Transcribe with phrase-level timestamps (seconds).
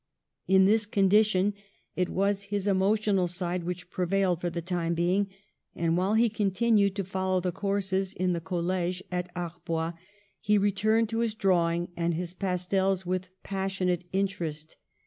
[0.47, 1.53] In this condition
[1.95, 5.27] it was his emotional side which pre vailed for the time being.
[5.75, 9.93] And, while he con tinued to follow the courses in the college at Arbois,
[10.39, 14.75] he returned to his drawing and his pas tels with passionate interest.